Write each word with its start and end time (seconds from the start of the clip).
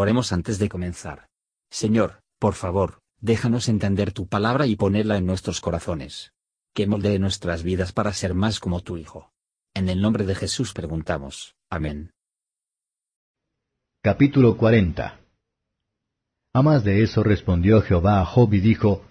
Oremos 0.00 0.32
antes 0.32 0.58
de 0.58 0.70
comenzar. 0.70 1.28
Señor, 1.68 2.22
por 2.38 2.54
favor, 2.54 3.02
déjanos 3.20 3.68
entender 3.68 4.12
tu 4.12 4.26
palabra 4.28 4.66
y 4.66 4.74
ponerla 4.74 5.18
en 5.18 5.26
nuestros 5.26 5.60
corazones. 5.60 6.32
Que 6.72 6.86
moldee 6.86 7.18
nuestras 7.18 7.62
vidas 7.62 7.92
para 7.92 8.14
ser 8.14 8.32
más 8.32 8.60
como 8.60 8.80
tu 8.80 8.96
Hijo. 8.96 9.30
En 9.74 9.90
el 9.90 10.00
nombre 10.00 10.24
de 10.24 10.34
Jesús 10.34 10.72
preguntamos. 10.72 11.54
Amén. 11.68 12.12
Capítulo 14.02 14.56
40 14.56 15.20
A 16.54 16.62
más 16.62 16.82
de 16.82 17.02
eso 17.02 17.22
respondió 17.22 17.82
Jehová 17.82 18.22
a 18.22 18.24
Job 18.24 18.54
y 18.54 18.60
dijo, 18.60 19.04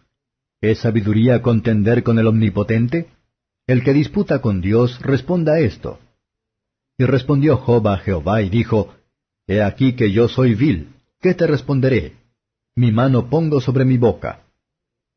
¿Es 0.60 0.80
sabiduría 0.80 1.44
contender 1.44 2.02
con 2.02 2.18
el 2.18 2.26
Omnipotente? 2.26 3.12
El 3.68 3.84
que 3.84 3.94
disputa 3.94 4.42
con 4.42 4.60
Dios 4.60 5.00
responda 5.02 5.60
esto. 5.60 6.00
Y 6.98 7.06
respondió 7.06 7.58
Job 7.58 7.88
a 7.90 7.98
Jehová 7.98 8.42
y 8.42 8.50
dijo, 8.50 8.96
He 9.52 9.64
aquí 9.64 9.94
que 9.94 10.12
yo 10.12 10.28
soy 10.28 10.54
vil, 10.54 10.90
¿qué 11.20 11.34
te 11.34 11.48
responderé? 11.48 12.14
Mi 12.76 12.92
mano 12.92 13.32
pongo 13.32 13.60
sobre 13.60 13.84
mi 13.84 13.98
boca. 13.98 14.44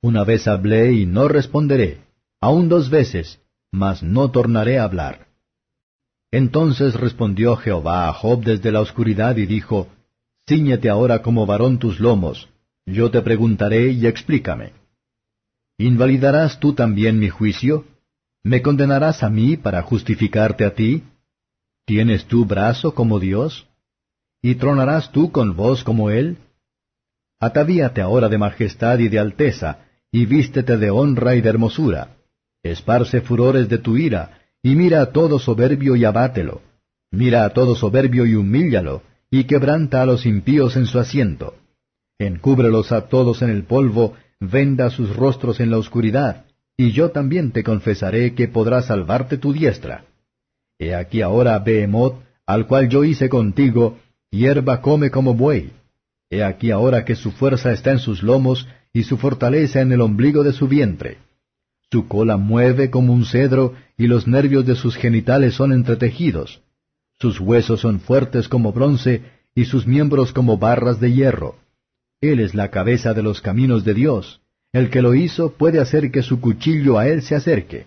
Una 0.00 0.24
vez 0.24 0.48
hablé 0.48 0.94
y 0.94 1.04
no 1.04 1.28
responderé, 1.28 2.00
aun 2.40 2.70
dos 2.70 2.88
veces, 2.88 3.42
mas 3.70 4.02
no 4.02 4.30
tornaré 4.30 4.78
a 4.78 4.84
hablar. 4.84 5.26
Entonces 6.30 6.94
respondió 6.94 7.56
Jehová 7.56 8.08
a 8.08 8.14
Job 8.14 8.42
desde 8.42 8.72
la 8.72 8.80
oscuridad 8.80 9.36
y 9.36 9.44
dijo, 9.44 9.88
Cíñete 10.48 10.88
ahora 10.88 11.20
como 11.20 11.44
varón 11.44 11.78
tus 11.78 12.00
lomos, 12.00 12.48
yo 12.86 13.10
te 13.10 13.20
preguntaré 13.20 13.88
y 13.88 14.06
explícame. 14.06 14.72
¿Invalidarás 15.76 16.58
tú 16.58 16.72
también 16.72 17.18
mi 17.18 17.28
juicio? 17.28 17.84
¿Me 18.42 18.62
condenarás 18.62 19.22
a 19.22 19.28
mí 19.28 19.58
para 19.58 19.82
justificarte 19.82 20.64
a 20.64 20.74
ti? 20.74 21.02
¿Tienes 21.84 22.24
tú 22.24 22.46
brazo 22.46 22.94
como 22.94 23.20
Dios? 23.20 23.68
¿Y 24.42 24.56
tronarás 24.56 25.12
tú 25.12 25.30
con 25.30 25.54
voz 25.54 25.84
como 25.84 26.10
Él? 26.10 26.38
Atavíate 27.40 28.00
ahora 28.00 28.28
de 28.28 28.38
majestad 28.38 28.98
y 28.98 29.08
de 29.08 29.20
alteza, 29.20 29.86
y 30.10 30.26
vístete 30.26 30.76
de 30.76 30.90
honra 30.90 31.36
y 31.36 31.40
de 31.40 31.48
hermosura. 31.48 32.16
Esparce 32.62 33.20
furores 33.20 33.68
de 33.68 33.78
tu 33.78 33.96
ira, 33.96 34.40
y 34.62 34.74
mira 34.74 35.00
a 35.00 35.12
todo 35.12 35.38
soberbio 35.38 35.96
y 35.96 36.04
abátelo. 36.04 36.60
Mira 37.12 37.44
a 37.44 37.50
todo 37.50 37.76
soberbio 37.76 38.26
y 38.26 38.34
humíllalo, 38.34 39.02
y 39.30 39.44
quebranta 39.44 40.02
a 40.02 40.06
los 40.06 40.26
impíos 40.26 40.76
en 40.76 40.86
su 40.86 40.98
asiento. 40.98 41.54
Encúbrelos 42.18 42.92
a 42.92 43.08
todos 43.08 43.42
en 43.42 43.50
el 43.50 43.64
polvo, 43.64 44.14
venda 44.40 44.90
sus 44.90 45.14
rostros 45.16 45.60
en 45.60 45.70
la 45.70 45.78
oscuridad, 45.78 46.44
y 46.76 46.90
yo 46.90 47.10
también 47.10 47.52
te 47.52 47.62
confesaré 47.62 48.34
que 48.34 48.48
podrá 48.48 48.82
salvarte 48.82 49.38
tu 49.38 49.52
diestra. 49.52 50.04
He 50.78 50.94
aquí 50.94 51.22
ahora 51.22 51.58
Behemoth, 51.58 52.16
al 52.46 52.66
cual 52.66 52.88
yo 52.88 53.04
hice 53.04 53.28
contigo, 53.28 53.98
hierba 54.32 54.80
come 54.80 55.10
como 55.10 55.34
buey. 55.34 55.70
He 56.30 56.42
aquí 56.42 56.70
ahora 56.70 57.04
que 57.04 57.14
su 57.14 57.30
fuerza 57.30 57.70
está 57.72 57.92
en 57.92 57.98
sus 57.98 58.22
lomos 58.22 58.66
y 58.92 59.04
su 59.04 59.18
fortaleza 59.18 59.80
en 59.82 59.92
el 59.92 60.00
ombligo 60.00 60.42
de 60.42 60.52
su 60.54 60.66
vientre. 60.66 61.18
Su 61.90 62.08
cola 62.08 62.38
mueve 62.38 62.90
como 62.90 63.12
un 63.12 63.26
cedro 63.26 63.74
y 63.98 64.06
los 64.06 64.26
nervios 64.26 64.64
de 64.64 64.74
sus 64.74 64.96
genitales 64.96 65.54
son 65.54 65.72
entretejidos. 65.72 66.62
Sus 67.20 67.38
huesos 67.38 67.80
son 67.80 68.00
fuertes 68.00 68.48
como 68.48 68.72
bronce 68.72 69.22
y 69.54 69.66
sus 69.66 69.86
miembros 69.86 70.32
como 70.32 70.56
barras 70.56 70.98
de 70.98 71.12
hierro. 71.12 71.56
Él 72.22 72.40
es 72.40 72.54
la 72.54 72.70
cabeza 72.70 73.12
de 73.12 73.22
los 73.22 73.42
caminos 73.42 73.84
de 73.84 73.92
Dios. 73.92 74.40
El 74.72 74.88
que 74.88 75.02
lo 75.02 75.14
hizo 75.14 75.52
puede 75.52 75.78
hacer 75.80 76.10
que 76.10 76.22
su 76.22 76.40
cuchillo 76.40 76.98
a 76.98 77.06
él 77.06 77.20
se 77.20 77.34
acerque. 77.34 77.84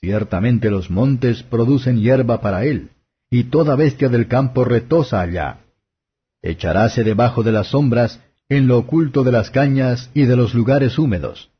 Ciertamente 0.00 0.70
los 0.70 0.90
montes 0.90 1.44
producen 1.44 2.00
hierba 2.00 2.40
para 2.40 2.64
él 2.64 2.90
y 3.30 3.44
toda 3.44 3.76
bestia 3.76 4.08
del 4.08 4.26
campo 4.26 4.64
retosa 4.64 5.20
allá. 5.20 5.60
Echaráse 6.42 7.04
debajo 7.04 7.42
de 7.42 7.52
las 7.52 7.68
sombras, 7.68 8.20
en 8.48 8.66
lo 8.66 8.78
oculto 8.78 9.22
de 9.22 9.30
las 9.30 9.50
cañas 9.50 10.10
y 10.14 10.24
de 10.24 10.36
los 10.36 10.54
lugares 10.54 10.98
húmedos. 10.98 11.50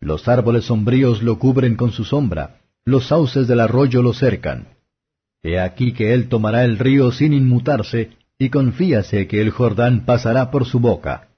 Los 0.00 0.26
árboles 0.26 0.64
sombríos 0.64 1.22
lo 1.22 1.38
cubren 1.38 1.76
con 1.76 1.92
su 1.92 2.04
sombra, 2.04 2.60
los 2.84 3.08
sauces 3.08 3.46
del 3.46 3.60
arroyo 3.60 4.02
lo 4.02 4.14
cercan. 4.14 4.68
He 5.42 5.60
aquí 5.60 5.92
que 5.92 6.14
él 6.14 6.28
tomará 6.28 6.64
el 6.64 6.78
río 6.78 7.12
sin 7.12 7.34
inmutarse, 7.34 8.16
y 8.38 8.48
confíase 8.48 9.28
que 9.28 9.40
el 9.40 9.50
Jordán 9.50 10.04
pasará 10.06 10.50
por 10.50 10.64
su 10.64 10.80
boca. 10.80 11.28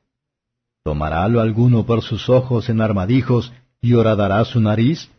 ¿Tomarálo 0.84 1.40
alguno 1.40 1.84
por 1.84 2.02
sus 2.02 2.28
ojos 2.28 2.68
en 2.68 2.80
armadijos 2.80 3.52
y 3.80 3.94
horadará 3.94 4.44
su 4.44 4.60
nariz? 4.60 5.10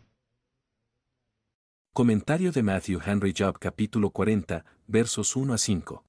Comentario 1.96 2.52
de 2.52 2.62
Matthew 2.62 3.00
Henry 3.06 3.32
Job 3.34 3.58
capítulo 3.58 4.10
40, 4.10 4.66
versos 4.86 5.34
1 5.34 5.54
a 5.54 5.56
5. 5.56 6.04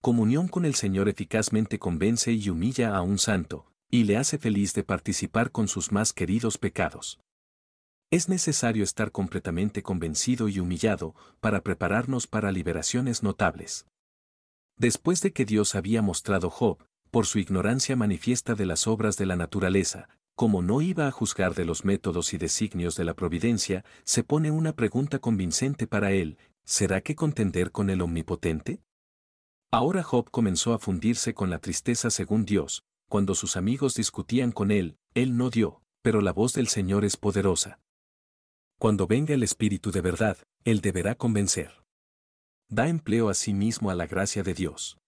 Comunión 0.00 0.48
con 0.48 0.64
el 0.64 0.74
Señor 0.74 1.10
eficazmente 1.10 1.78
convence 1.78 2.32
y 2.32 2.48
humilla 2.48 2.96
a 2.96 3.02
un 3.02 3.18
santo, 3.18 3.70
y 3.90 4.04
le 4.04 4.16
hace 4.16 4.38
feliz 4.38 4.72
de 4.72 4.82
participar 4.82 5.50
con 5.50 5.68
sus 5.68 5.92
más 5.92 6.14
queridos 6.14 6.56
pecados. 6.56 7.20
Es 8.10 8.30
necesario 8.30 8.82
estar 8.82 9.12
completamente 9.12 9.82
convencido 9.82 10.48
y 10.48 10.58
humillado 10.58 11.14
para 11.38 11.60
prepararnos 11.60 12.26
para 12.26 12.50
liberaciones 12.50 13.22
notables. 13.22 13.84
Después 14.78 15.20
de 15.20 15.34
que 15.34 15.44
Dios 15.44 15.74
había 15.74 16.00
mostrado 16.00 16.48
Job, 16.48 16.78
por 17.10 17.26
su 17.26 17.38
ignorancia 17.38 17.94
manifiesta 17.94 18.54
de 18.54 18.64
las 18.64 18.86
obras 18.86 19.18
de 19.18 19.26
la 19.26 19.36
naturaleza, 19.36 20.08
como 20.34 20.62
no 20.62 20.80
iba 20.80 21.06
a 21.06 21.10
juzgar 21.12 21.54
de 21.54 21.64
los 21.64 21.84
métodos 21.84 22.34
y 22.34 22.38
designios 22.38 22.96
de 22.96 23.04
la 23.04 23.14
providencia, 23.14 23.84
se 24.04 24.24
pone 24.24 24.50
una 24.50 24.74
pregunta 24.74 25.18
convincente 25.18 25.86
para 25.86 26.12
él, 26.12 26.38
¿será 26.64 27.00
que 27.00 27.14
contender 27.14 27.70
con 27.70 27.88
el 27.88 28.00
Omnipotente? 28.00 28.82
Ahora 29.70 30.02
Job 30.02 30.30
comenzó 30.30 30.72
a 30.72 30.78
fundirse 30.78 31.34
con 31.34 31.50
la 31.50 31.58
tristeza 31.58 32.10
según 32.10 32.44
Dios, 32.44 32.84
cuando 33.08 33.34
sus 33.34 33.56
amigos 33.56 33.94
discutían 33.94 34.50
con 34.50 34.70
él, 34.70 34.96
él 35.14 35.36
no 35.36 35.50
dio, 35.50 35.82
pero 36.02 36.20
la 36.20 36.32
voz 36.32 36.52
del 36.52 36.68
Señor 36.68 37.04
es 37.04 37.16
poderosa. 37.16 37.80
Cuando 38.78 39.06
venga 39.06 39.34
el 39.34 39.42
Espíritu 39.42 39.92
de 39.92 40.00
verdad, 40.00 40.36
él 40.64 40.80
deberá 40.80 41.14
convencer. 41.14 41.84
Da 42.68 42.88
empleo 42.88 43.28
a 43.28 43.34
sí 43.34 43.54
mismo 43.54 43.90
a 43.90 43.94
la 43.94 44.06
gracia 44.06 44.42
de 44.42 44.54
Dios. 44.54 44.98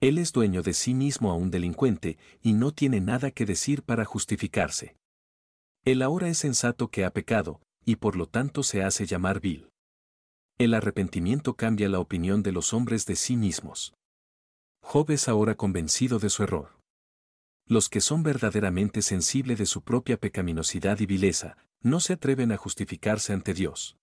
Él 0.00 0.18
es 0.18 0.32
dueño 0.32 0.62
de 0.62 0.74
sí 0.74 0.92
mismo 0.92 1.30
a 1.30 1.34
un 1.34 1.50
delincuente 1.50 2.18
y 2.42 2.52
no 2.52 2.72
tiene 2.72 3.00
nada 3.00 3.30
que 3.30 3.46
decir 3.46 3.82
para 3.82 4.04
justificarse. 4.04 4.96
Él 5.84 6.02
ahora 6.02 6.28
es 6.28 6.38
sensato 6.38 6.88
que 6.88 7.04
ha 7.04 7.10
pecado, 7.10 7.62
y 7.84 7.96
por 7.96 8.16
lo 8.16 8.26
tanto 8.26 8.62
se 8.62 8.82
hace 8.82 9.06
llamar 9.06 9.40
vil. 9.40 9.70
El 10.58 10.74
arrepentimiento 10.74 11.54
cambia 11.54 11.88
la 11.88 12.00
opinión 12.00 12.42
de 12.42 12.52
los 12.52 12.74
hombres 12.74 13.06
de 13.06 13.16
sí 13.16 13.36
mismos. 13.36 13.94
Job 14.82 15.10
es 15.10 15.28
ahora 15.28 15.54
convencido 15.54 16.18
de 16.18 16.28
su 16.28 16.42
error. 16.42 16.78
Los 17.66 17.88
que 17.88 18.00
son 18.00 18.22
verdaderamente 18.22 19.02
sensibles 19.02 19.58
de 19.58 19.66
su 19.66 19.82
propia 19.82 20.18
pecaminosidad 20.18 21.00
y 21.00 21.06
vileza, 21.06 21.56
no 21.80 22.00
se 22.00 22.12
atreven 22.12 22.52
a 22.52 22.56
justificarse 22.56 23.32
ante 23.32 23.54
Dios. 23.54 23.96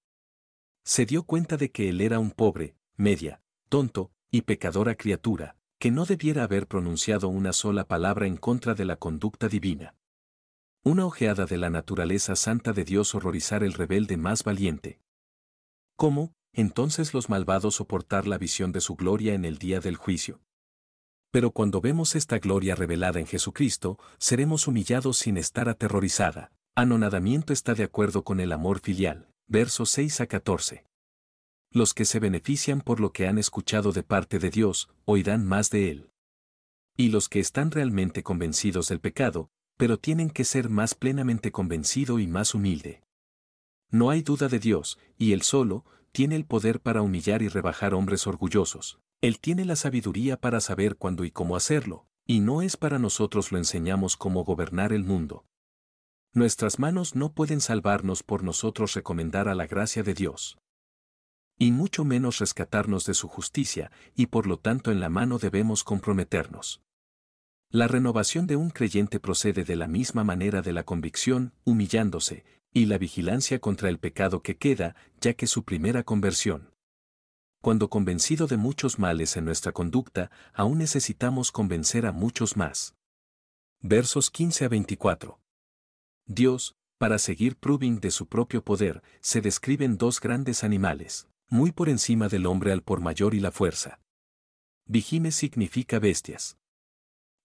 Se 0.84 1.06
dio 1.06 1.24
cuenta 1.24 1.56
de 1.56 1.72
que 1.72 1.90
él 1.90 2.02
era 2.02 2.20
un 2.20 2.32
pobre, 2.32 2.76
media, 2.98 3.42
tonto 3.70 4.12
y 4.32 4.42
pecadora 4.42 4.96
criatura, 4.96 5.56
que 5.84 5.92
no 5.92 6.06
debiera 6.06 6.46
haber 6.46 6.66
pronunciado 6.66 7.28
una 7.28 7.52
sola 7.52 7.84
palabra 7.84 8.26
en 8.26 8.38
contra 8.38 8.74
de 8.74 8.86
la 8.86 8.96
conducta 8.96 9.50
divina. 9.50 9.98
Una 10.82 11.06
ojeada 11.06 11.46
de 11.46 11.58
la 11.58 11.70
naturaleza 11.70 12.38
santa 12.38 12.72
de 12.72 12.86
Dios 12.86 13.14
horrorizar 13.16 13.66
el 13.66 13.74
rebelde 13.74 14.16
más 14.16 14.46
valiente. 14.46 15.02
¿Cómo, 15.98 16.32
entonces 16.54 17.14
los 17.14 17.28
malvados 17.28 17.76
soportar 17.76 18.28
la 18.28 18.38
visión 18.38 18.72
de 18.72 18.80
su 18.80 18.96
gloria 18.96 19.34
en 19.34 19.44
el 19.44 19.58
día 19.58 19.82
del 19.82 19.98
juicio? 19.98 20.40
Pero 21.32 21.52
cuando 21.52 21.82
vemos 21.82 22.16
esta 22.16 22.40
gloria 22.40 22.76
revelada 22.76 23.20
en 23.20 23.28
Jesucristo, 23.28 24.00
seremos 24.20 24.70
humillados 24.70 25.18
sin 25.18 25.36
estar 25.36 25.68
aterrorizada. 25.68 26.54
Anonadamiento 26.76 27.52
está 27.52 27.74
de 27.74 27.84
acuerdo 27.84 28.24
con 28.24 28.40
el 28.40 28.54
amor 28.54 28.80
filial. 28.80 29.28
Versos 29.50 29.90
6 29.90 30.22
a 30.22 30.28
14 30.28 30.86
los 31.74 31.96
que 31.96 32.06
se 32.06 32.20
benefician 32.20 32.82
por 32.82 33.00
lo 33.00 33.12
que 33.12 33.28
han 33.28 33.40
escuchado 33.40 33.92
de 33.92 34.04
parte 34.04 34.38
de 34.38 34.52
Dios, 34.52 34.90
oirán 35.06 35.44
más 35.44 35.72
de 35.72 35.90
Él. 35.90 36.12
Y 36.96 37.10
los 37.10 37.30
que 37.30 37.40
están 37.40 37.72
realmente 37.72 38.22
convencidos 38.22 38.90
del 38.90 39.00
pecado, 39.00 39.50
pero 39.76 39.98
tienen 39.98 40.30
que 40.30 40.44
ser 40.44 40.70
más 40.70 40.94
plenamente 40.94 41.52
convencido 41.52 42.20
y 42.20 42.28
más 42.28 42.54
humilde. 42.54 43.02
No 43.90 44.12
hay 44.12 44.22
duda 44.22 44.50
de 44.50 44.60
Dios, 44.60 45.00
y 45.18 45.34
Él 45.34 45.42
solo, 45.42 45.84
tiene 46.12 46.36
el 46.36 46.46
poder 46.46 46.80
para 46.80 47.02
humillar 47.02 47.42
y 47.42 47.48
rebajar 47.48 47.96
hombres 47.96 48.28
orgullosos. 48.28 49.00
Él 49.22 49.40
tiene 49.40 49.66
la 49.66 49.76
sabiduría 49.76 50.40
para 50.40 50.62
saber 50.62 50.96
cuándo 50.96 51.26
y 51.26 51.32
cómo 51.32 51.56
hacerlo, 51.56 52.06
y 52.28 52.42
no 52.42 52.62
es 52.62 52.78
para 52.78 53.00
nosotros 53.00 53.52
lo 53.52 53.58
enseñamos 53.58 54.16
cómo 54.16 54.44
gobernar 54.44 54.94
el 54.94 55.04
mundo. 55.04 55.46
Nuestras 56.34 56.78
manos 56.78 57.16
no 57.16 57.34
pueden 57.34 57.62
salvarnos 57.62 58.22
por 58.22 58.44
nosotros 58.44 58.94
recomendar 58.94 59.48
a 59.48 59.56
la 59.56 59.66
gracia 59.66 60.04
de 60.04 60.14
Dios 60.14 60.60
y 61.64 61.72
mucho 61.72 62.04
menos 62.04 62.40
rescatarnos 62.40 63.06
de 63.06 63.14
su 63.14 63.30
justicia, 63.30 63.90
y 64.16 64.26
por 64.26 64.48
lo 64.48 64.60
tanto 64.60 64.92
en 64.92 65.00
la 65.00 65.08
mano 65.08 65.38
debemos 65.38 65.86
comprometernos. 65.86 66.82
La 67.70 67.88
renovación 67.88 68.48
de 68.48 68.58
un 68.58 68.70
creyente 68.70 69.22
procede 69.22 69.64
de 69.64 69.78
la 69.78 69.88
misma 69.88 70.26
manera 70.26 70.62
de 70.62 70.74
la 70.74 70.84
convicción, 70.84 71.54
humillándose, 71.64 72.44
y 72.74 72.88
la 72.88 72.98
vigilancia 72.98 73.60
contra 73.60 73.88
el 73.88 73.98
pecado 73.98 74.42
que 74.42 74.58
queda, 74.58 74.98
ya 75.22 75.36
que 75.36 75.48
su 75.48 75.64
primera 75.64 76.04
conversión. 76.04 76.74
Cuando 77.62 77.90
convencido 77.90 78.48
de 78.48 78.58
muchos 78.58 79.00
males 79.00 79.38
en 79.38 79.46
nuestra 79.46 79.72
conducta, 79.72 80.32
aún 80.54 80.80
necesitamos 80.80 81.54
convencer 81.54 82.06
a 82.06 82.12
muchos 82.12 82.58
más. 82.58 82.94
Versos 83.80 84.32
15 84.32 84.66
a 84.66 84.68
24. 84.68 85.40
Dios, 86.26 86.76
para 86.98 87.18
seguir 87.20 87.56
proving 87.56 88.02
de 88.02 88.12
su 88.12 88.28
propio 88.28 88.66
poder, 88.66 89.02
se 89.22 89.40
describen 89.40 89.98
dos 89.98 90.20
grandes 90.20 90.66
animales, 90.66 91.30
muy 91.50 91.72
por 91.72 91.90
encima 91.90 92.30
del 92.30 92.46
hombre 92.46 92.72
al 92.72 92.84
por 92.84 93.02
mayor 93.02 93.36
y 93.36 93.40
la 93.40 93.52
fuerza. 93.52 94.00
Vigime 94.86 95.32
significa 95.32 96.00
bestias. 96.00 96.58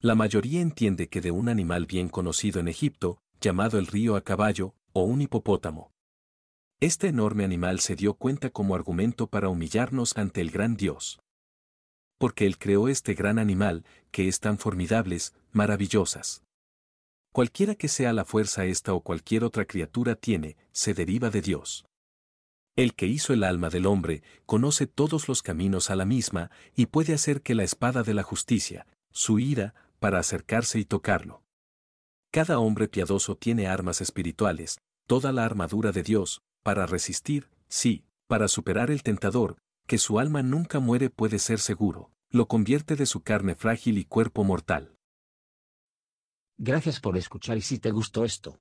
La 0.01 0.15
mayoría 0.15 0.61
entiende 0.61 1.09
que 1.09 1.21
de 1.21 1.31
un 1.31 1.49
animal 1.49 1.87
bien 1.87 2.09
conocido 2.09 2.61
en 2.61 2.69
Egipto, 2.69 3.21
llamado 3.41 3.79
el 3.79 3.87
río 3.87 4.17
a 4.17 4.23
caballo, 4.23 4.75
o 4.93 5.03
un 5.03 5.23
hipopótamo. 5.23 5.93
Este 6.81 7.09
enorme 7.09 7.45
animal 7.45 7.81
se 7.81 7.97
dio 7.97 8.15
cuenta 8.15 8.51
como 8.51 8.77
argumento 8.77 9.27
para 9.27 9.49
humillarnos 9.49 10.17
ante 10.17 10.41
el 10.41 10.51
gran 10.53 10.77
Dios. 10.77 11.21
Porque 12.19 12.47
Él 12.47 12.59
creó 12.59 12.89
este 12.89 13.15
gran 13.15 13.39
animal, 13.39 13.85
que 14.13 14.29
es 14.29 14.39
tan 14.39 14.59
formidables, 14.59 15.35
maravillosas. 15.51 16.45
Cualquiera 17.33 17.75
que 17.75 17.89
sea 17.89 18.13
la 18.13 18.25
fuerza 18.25 18.65
esta 18.65 18.95
o 18.95 19.01
cualquier 19.01 19.43
otra 19.43 19.65
criatura 19.65 20.15
tiene, 20.15 20.57
se 20.71 20.95
deriva 20.95 21.31
de 21.31 21.43
Dios. 21.43 21.88
El 22.79 22.95
que 22.95 23.09
hizo 23.09 23.33
el 23.33 23.43
alma 23.43 23.71
del 23.71 23.87
hombre, 23.87 24.23
conoce 24.47 24.87
todos 24.87 25.27
los 25.27 25.43
caminos 25.43 25.91
a 25.91 25.97
la 25.97 26.05
misma, 26.05 26.53
y 26.77 26.87
puede 26.87 27.13
hacer 27.13 27.43
que 27.43 27.57
la 27.57 27.65
espada 27.65 28.05
de 28.05 28.15
la 28.15 28.23
justicia, 28.23 28.87
su 29.11 29.41
ira, 29.41 29.75
para 29.99 30.21
acercarse 30.21 30.79
y 30.79 30.85
tocarlo. 30.85 31.43
Cada 32.31 32.61
hombre 32.61 32.87
piadoso 32.87 33.35
tiene 33.35 33.67
armas 33.67 34.01
espirituales, 34.01 34.79
toda 35.09 35.33
la 35.33 35.45
armadura 35.45 35.91
de 35.91 36.05
Dios, 36.05 36.41
para 36.63 36.87
resistir, 36.87 37.51
sí, 37.67 38.05
para 38.29 38.47
superar 38.47 38.93
el 38.93 39.03
tentador, 39.03 39.57
que 39.89 39.99
su 39.99 40.21
alma 40.21 40.45
nunca 40.45 40.79
muere 40.79 41.11
puede 41.11 41.41
ser 41.41 41.59
seguro, 41.59 42.13
lo 42.31 42.47
convierte 42.47 42.95
de 42.95 43.07
su 43.07 43.23
carne 43.23 43.57
frágil 43.57 43.99
y 43.99 44.05
cuerpo 44.05 44.45
mortal. 44.45 44.95
Gracias 46.59 47.01
por 47.01 47.17
escuchar 47.17 47.57
y 47.57 47.63
si 47.63 47.81
te 47.81 47.91
gustó 47.91 48.25
esto, 48.25 48.61